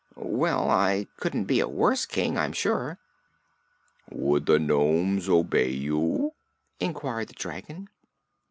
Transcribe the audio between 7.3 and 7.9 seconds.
dragon.